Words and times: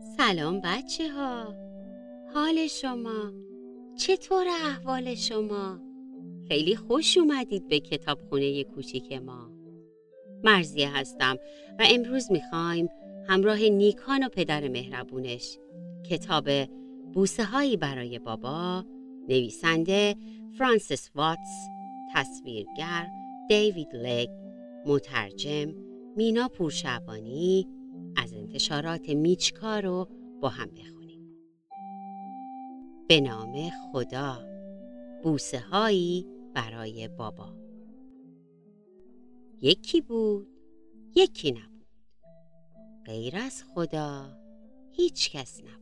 سلام 0.00 0.60
بچه 0.60 1.08
ها 1.08 1.54
حال 2.34 2.66
شما؟ 2.66 3.32
چطور 3.96 4.46
احوال 4.48 5.14
شما؟ 5.14 5.80
خیلی 6.48 6.76
خوش 6.76 7.18
اومدید 7.18 7.68
به 7.68 7.80
کتابخونه 7.80 8.64
کوچیک 8.64 9.12
ما. 9.12 9.50
مرزیه 10.44 10.96
هستم 10.96 11.36
و 11.78 11.84
امروز 11.90 12.32
می‌خوایم 12.32 12.88
همراه 13.28 13.58
نیکان 13.58 14.22
و 14.24 14.28
پدر 14.28 14.68
مهربونش 14.68 15.58
کتاب 16.10 16.48
بوسه 17.12 17.44
هایی 17.44 17.76
برای 17.76 18.18
بابا 18.18 18.84
نویسنده 19.28 20.16
فرانسیس 20.58 21.10
واتس 21.14 21.68
تصویرگر 22.14 23.06
دیوید 23.48 23.94
لگ 23.94 24.28
مترجم 24.86 25.74
مینا 26.16 26.48
پورشبانی 26.48 27.66
از 28.16 28.32
انتشارات 28.32 29.08
میچکا 29.08 29.78
رو 29.80 30.08
با 30.40 30.48
هم 30.48 30.68
بخونیم. 30.70 31.36
به 33.08 33.20
نام 33.20 33.70
خدا. 33.70 34.50
بوسه 35.22 35.58
هایی 35.60 36.26
برای 36.54 37.08
بابا. 37.08 37.54
یکی 39.62 40.00
بود 40.00 40.48
یکی 41.16 41.52
نبود. 41.52 41.86
غیر 43.04 43.36
از 43.36 43.64
خدا 43.74 44.38
هیچ 44.92 45.30
کس 45.30 45.60
نبود. 45.60 45.80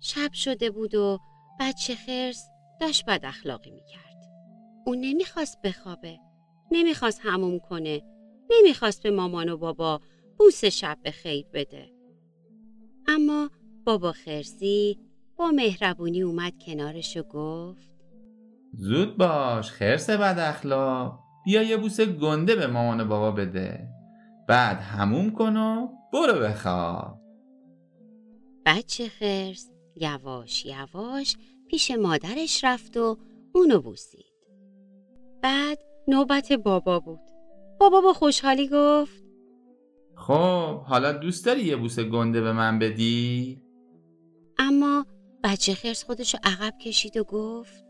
شب 0.00 0.32
شده 0.32 0.70
بود 0.70 0.94
و 0.94 1.18
بچه 1.60 1.94
خرس 1.94 2.48
داشت 2.80 3.04
بد 3.06 3.20
اخلاقی 3.24 3.70
می‌کرد. 3.70 4.32
اون 4.86 4.98
نمی‌خواست 5.00 5.62
بخوابه 5.62 6.18
نمی‌خواست 6.70 7.20
هموم 7.22 7.58
کنه. 7.58 8.02
نمی‌خواست 8.50 9.02
به 9.02 9.10
مامان 9.10 9.48
و 9.48 9.56
بابا 9.56 10.00
بوس 10.38 10.64
شب 10.64 10.98
به 11.02 11.10
خیر 11.10 11.46
بده. 11.52 11.90
اما 13.08 13.50
بابا 13.84 14.12
خرسی 14.12 14.98
با 15.36 15.50
مهربونی 15.50 16.22
اومد 16.22 16.52
کنارش 16.66 17.16
و 17.16 17.22
گفت 17.22 17.90
زود 18.72 19.16
باش 19.16 19.70
خرس 19.70 20.10
بد 20.10 20.38
اخلاق. 20.38 21.18
بیا 21.44 21.62
یه 21.62 21.76
بوس 21.76 22.00
گنده 22.00 22.56
به 22.56 22.66
مامان 22.66 23.00
و 23.00 23.04
بابا 23.04 23.30
بده. 23.30 23.88
بعد 24.48 24.76
هموم 24.76 25.30
کن 25.30 25.56
و 25.56 25.88
برو 26.12 26.40
بخواب. 26.40 27.18
بچه 28.66 29.08
خرس 29.08 29.70
یواش 29.96 30.66
یواش 30.66 31.36
پیش 31.68 31.90
مادرش 31.90 32.64
رفت 32.64 32.96
و 32.96 33.16
اونو 33.54 33.80
بوسید. 33.80 34.24
بعد 35.42 35.78
نوبت 36.08 36.52
بابا 36.52 37.00
بود. 37.00 37.37
بابا 37.80 38.00
با 38.00 38.12
خوشحالی 38.12 38.68
گفت. 38.72 39.24
خب 40.16 40.80
حالا 40.82 41.12
دوست 41.12 41.46
داری 41.46 41.60
یه 41.64 41.76
بوس 41.76 41.98
گنده 41.98 42.40
به 42.40 42.52
من 42.52 42.78
بدی؟ 42.78 43.62
اما 44.58 45.06
بچه 45.44 45.74
خرس 45.74 46.04
خودشو 46.04 46.38
عقب 46.44 46.74
کشید 46.78 47.16
و 47.16 47.24
گفت. 47.24 47.84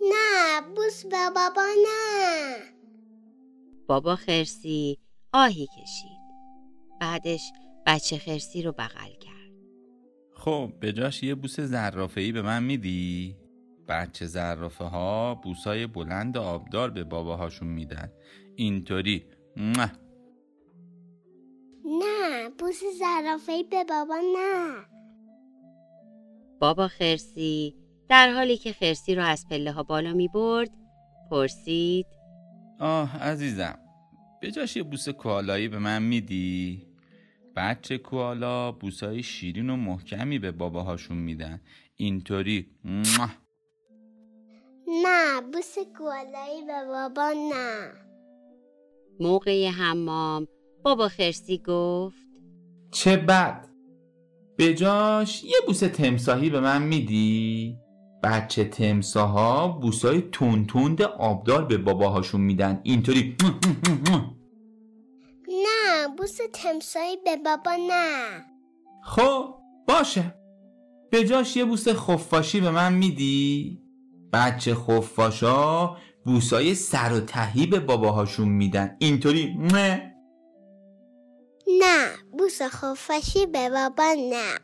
نه 0.00 0.60
بوس 0.76 1.06
به 1.06 1.30
بابا 1.34 1.66
نه. 1.84 2.56
بابا 3.86 4.16
خرسی 4.16 4.98
آهی 5.32 5.66
کشید. 5.66 6.24
بعدش 7.00 7.52
بچه 7.86 8.18
خرسی 8.18 8.62
رو 8.62 8.72
بغل 8.72 9.10
کرد. 9.20 9.34
خب 10.36 10.72
به 10.80 10.92
جاش 10.92 11.22
یه 11.22 11.34
بوس 11.34 11.60
زرافه 11.60 12.20
ای 12.20 12.32
به 12.32 12.42
من 12.42 12.62
میدی؟ 12.62 13.36
بچه 13.88 14.26
زرافه 14.26 14.84
ها 14.84 15.34
بوسای 15.34 15.86
بلند 15.86 16.36
آبدار 16.38 16.90
به 16.90 17.04
باباهاشون 17.04 17.68
میدن. 17.68 18.12
اینطوری. 18.56 19.24
نه 21.84 22.48
بوس 22.58 22.80
زرافه‌ای 22.98 23.62
به 23.62 23.84
بابا 23.84 24.16
نه 24.16 24.84
بابا 26.60 26.88
خرسی 26.88 27.74
در 28.08 28.32
حالی 28.32 28.56
که 28.56 28.72
خرسی 28.72 29.14
رو 29.14 29.22
از 29.22 29.46
پله 29.50 29.72
ها 29.72 29.82
بالا 29.82 30.12
می 30.12 30.28
برد 30.28 30.70
پرسید 31.30 32.06
آه 32.80 33.22
عزیزم 33.22 33.78
به 34.40 34.50
جاش 34.50 34.76
یه 34.76 34.82
بوس 34.82 35.08
کوالایی 35.08 35.68
به 35.68 35.78
من 35.78 36.02
میدی؟ 36.02 36.86
بچه 37.56 37.98
کوالا 37.98 38.72
بوسای 38.72 39.22
شیرین 39.22 39.70
و 39.70 39.76
محکمی 39.76 40.38
به 40.38 40.52
باباهاشون 40.52 41.16
میدن 41.16 41.60
اینطوری. 41.96 42.70
نه 45.04 45.40
بوس 45.52 45.78
گلایی 46.00 46.62
به 46.66 46.84
بابا 46.88 47.32
نه 47.52 48.03
موقع 49.20 49.68
حمام 49.68 50.46
بابا 50.82 51.08
خرسی 51.08 51.62
گفت. 51.66 52.16
چه 52.90 53.16
بد. 53.16 53.68
به 54.56 54.74
جاش 54.74 55.44
یه 55.44 55.56
بوس 55.66 55.80
تمساهی 55.80 56.50
به 56.50 56.60
من 56.60 56.82
میدی؟ 56.82 57.76
بچه 58.22 58.64
تمساها 58.64 59.68
بوسای 59.68 60.20
تون 60.20 60.66
آبدار 61.18 61.64
به 61.64 61.78
باباهاشون 61.78 62.40
میدن. 62.40 62.80
اینطوری. 62.82 63.36
نه 65.48 66.08
بوس 66.18 66.38
تمسایی 66.52 67.16
به 67.24 67.36
بابا 67.36 67.76
نه. 67.88 68.44
خب 69.02 69.54
باشه. 69.88 70.34
به 71.10 71.24
جاش 71.24 71.56
یه 71.56 71.64
بوس 71.64 71.88
خفاشی 71.88 72.60
به 72.60 72.70
من 72.70 72.94
میدی؟ 72.94 73.80
بچه 74.32 74.74
خفاشا 74.74 75.96
بوسای 76.24 76.74
سر 76.74 77.12
و 77.12 77.20
تهی 77.20 77.66
به 77.66 77.80
باباهاشون 77.80 78.48
میدن. 78.48 78.96
اینطوری 78.98 79.54
نه. 79.54 80.14
نه 81.80 82.08
بوس 82.38 82.62
خفاشی 82.62 83.46
به 83.46 83.70
بابا 83.70 84.14
نه. 84.30 84.58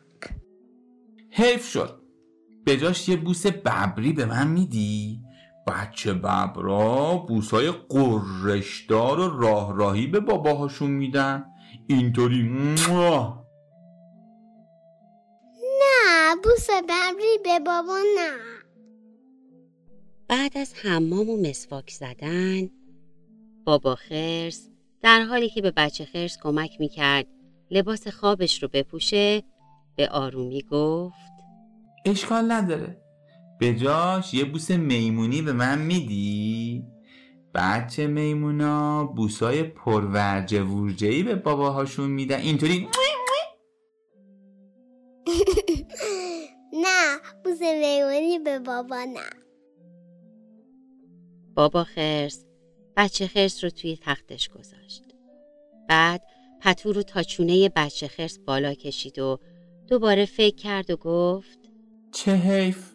حیف 1.31 1.69
شد. 1.69 2.00
به 2.65 2.76
جاش 2.76 3.09
یه 3.09 3.16
بوس 3.16 3.47
ببری 3.47 4.12
به 4.12 4.25
من 4.25 4.47
میدی؟ 4.47 5.21
بچه 5.66 6.12
ببرا 6.12 7.25
بوسای 7.28 7.71
قرشدار 7.71 9.21
و 9.21 9.41
راه 9.41 9.77
راهی 9.77 10.06
به 10.06 10.21
باباهاشون 10.21 10.91
میدن. 10.91 11.44
اینطوری. 11.87 12.42
نه 15.81 16.37
بوس 16.44 16.71
ببری 16.71 17.38
به 17.44 17.59
بابا 17.66 17.98
نه. 18.16 18.59
بعد 20.30 20.58
از 20.58 20.74
حمام 20.74 21.30
و 21.30 21.36
مسواک 21.36 21.91
زدن 21.91 22.70
بابا 23.64 23.94
خرس 23.94 24.68
در 25.02 25.22
حالی 25.22 25.48
که 25.48 25.62
به 25.62 25.70
بچه 25.70 26.04
خرس 26.04 26.38
کمک 26.42 26.80
می‌کرد 26.80 27.26
لباس 27.70 28.08
خوابش 28.08 28.62
رو 28.62 28.68
بپوشه 28.72 29.42
به 29.96 30.08
آرومی 30.08 30.62
گفت 30.62 31.14
اشکال 32.06 32.52
نداره. 32.52 33.02
به 33.60 33.74
جاش 33.74 34.34
یه 34.34 34.44
بوس 34.44 34.70
میمونی 34.70 35.42
به 35.42 35.52
من 35.52 35.78
میدی؟ 35.78 36.84
بچه 37.54 38.06
میمونا 38.06 39.04
بوسای 39.04 39.62
پرورجه 39.62 40.62
ورجهی 40.62 41.22
به 41.22 41.34
باباهاشون 41.34 42.10
میدن. 42.10 42.41
اینطوری 42.41 42.88
نه 46.84 47.18
بوس 47.44 47.62
میمونی 47.62 48.38
به 48.38 48.58
بابا 48.58 49.04
نه. 49.04 49.50
بابا 51.60 51.84
خرس 51.84 52.44
بچه 52.97 53.26
خرس 53.26 53.65
رو 53.65 53.71
توی 53.71 53.98
تختش 54.03 54.48
گذاشت. 54.48 55.04
بعد 55.88 56.22
پتو 56.60 56.93
رو 56.93 57.03
تا 57.03 57.22
چونه 57.22 57.69
بچه 57.69 58.09
خرس 58.09 58.38
بالا 58.38 58.75
کشید 58.75 59.19
و 59.19 59.38
دوباره 59.88 60.25
فکر 60.25 60.56
کرد 60.56 60.91
و 60.91 60.97
گفت 60.97 61.59
چه 62.12 62.34
حیف. 62.34 62.93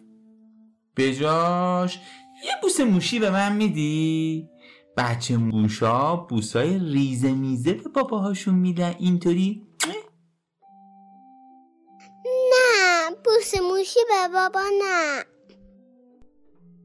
به 0.94 1.14
جاش 1.14 1.98
یه 2.44 2.52
بوس 2.62 2.80
موشی 2.80 3.18
به 3.18 3.30
من 3.30 3.56
میدی؟ 3.56 4.48
بچه 4.96 5.36
موشا 5.36 6.16
بوسای 6.16 6.78
ریزه 6.78 7.32
میزه 7.32 7.72
به 7.72 7.88
باباهاشون 7.88 8.54
میدن 8.54 8.94
اینطوری؟ 8.98 9.66
نه 12.52 13.16
بوس 13.24 13.54
موشی 13.62 14.00
به 14.08 14.28
بابا 14.34 14.62
نه. 14.82 15.24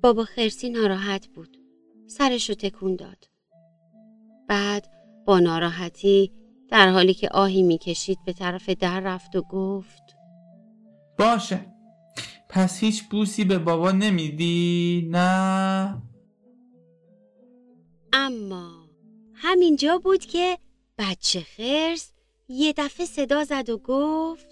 بابا 0.03 0.23
خرسی 0.23 0.69
ناراحت 0.69 1.27
بود. 1.27 1.60
سرش 2.17 2.49
رو 2.49 2.55
تکون 2.55 2.95
داد 2.95 3.29
بعد 4.47 4.87
با 5.25 5.39
ناراحتی 5.39 6.31
در 6.69 6.89
حالی 6.89 7.13
که 7.13 7.29
آهی 7.29 7.63
می‌کشید 7.63 8.17
به 8.25 8.33
طرف 8.33 8.69
در 8.69 8.99
رفت 8.99 9.35
و 9.35 9.41
گفت 9.41 10.15
باشه 11.19 11.65
پس 12.49 12.79
هیچ 12.79 13.03
بوسی 13.03 13.45
به 13.45 13.59
بابا 13.59 13.91
نمیدی؟ 13.91 15.07
نه 15.11 16.01
اما 18.13 18.89
همینجا 19.33 19.97
بود 19.97 20.25
که 20.25 20.57
بچه 20.97 21.39
خرس 21.39 22.11
یه 22.47 22.73
دفعه 22.77 23.05
صدا 23.05 23.43
زد 23.43 23.69
و 23.69 23.77
گفت 23.77 24.47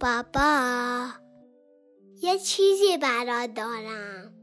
بابا 0.00 1.06
یه 2.22 2.38
چیزی 2.38 2.98
برا 3.02 3.46
دارم 3.46 4.35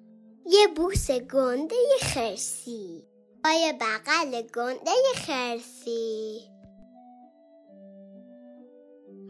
یه 0.46 0.68
بوس 0.76 1.12
گنده 1.12 1.76
خرسی 2.02 3.04
پای 3.44 3.74
بغل 3.82 4.42
گنده 4.42 4.92
خرسی 5.16 6.40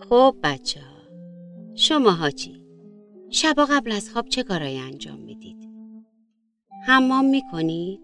خب 0.10 0.36
بچه 0.44 0.80
ها 0.80 0.94
شما 1.75 2.30
چی؟ 2.30 2.65
شبا 3.30 3.65
قبل 3.65 3.92
از 3.92 4.10
خواب 4.10 4.27
چه 4.27 4.44
کارایی 4.44 4.77
انجام 4.77 5.19
می‌دید؟ 5.19 5.69
حمام 6.86 7.25
می‌کنید؟ 7.25 8.00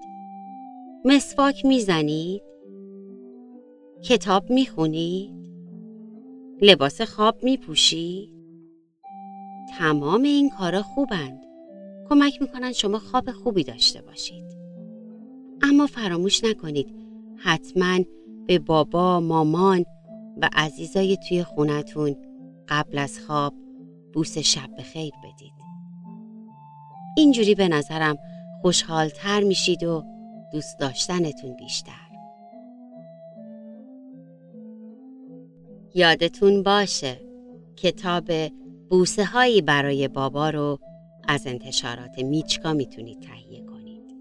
مسواک 1.05 1.65
می‌زنید؟ 1.65 2.41
کتاب 4.03 4.50
می‌خونید؟ 4.50 5.51
لباس 6.62 7.01
خواب 7.01 7.44
میپوشید؟ 7.44 8.29
تمام 9.79 10.23
این 10.23 10.50
کارا 10.50 10.81
خوبند. 10.81 11.49
کمک 12.09 12.41
می‌کنن 12.41 12.71
شما 12.71 13.00
خواب 13.00 13.31
خوبی 13.31 13.63
داشته 13.63 14.01
باشید. 14.01 14.45
اما 15.61 15.88
فراموش 15.88 16.44
نکنید 16.44 16.95
حتما 17.38 18.00
به 18.47 18.59
بابا، 18.59 19.19
مامان 19.19 19.85
و 20.41 20.50
عزیزای 20.53 21.17
توی 21.29 21.44
خونتون 21.44 22.15
قبل 22.67 22.97
از 22.97 23.19
خواب 23.19 23.53
بوس 24.13 24.38
شب 24.38 24.75
به 24.77 24.83
خیر 24.83 25.13
بدید. 25.23 25.53
اینجوری 27.17 27.56
به 27.56 27.67
نظرم 27.67 28.17
خوشحالتر 28.62 29.44
میشید 29.44 29.83
و 29.83 30.03
دوست 30.51 30.79
داشتنتون 30.79 31.55
بیشتر. 31.55 32.09
یادتون 35.95 36.63
باشه 36.63 37.21
کتاب 37.75 38.31
بوسه 38.89 39.25
هایی 39.25 39.62
برای 39.62 40.07
بابا 40.07 40.50
رو 40.50 40.79
از 41.31 41.47
انتشارات 41.47 42.19
میچکا 42.19 42.73
می‌تونید 42.73 43.19
تهیه 43.19 43.61
کنید. 43.61 44.15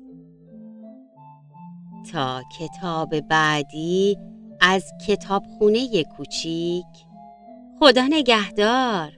تا 2.13 2.43
کتاب 2.59 3.21
بعدی 3.21 4.19
از 4.61 4.93
کتابخونه 5.07 6.05
کوچیک 6.05 6.87
خدا 7.79 8.07
نگهدار 8.11 9.13